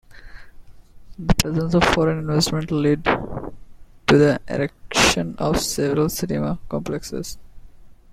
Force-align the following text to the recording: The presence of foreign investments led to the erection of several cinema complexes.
The 1.19 1.35
presence 1.35 1.75
of 1.75 1.83
foreign 1.83 2.17
investments 2.17 2.71
led 2.71 3.03
to 3.03 3.53
the 4.07 4.39
erection 4.47 5.35
of 5.37 5.59
several 5.59 6.09
cinema 6.09 6.57
complexes. 6.69 7.37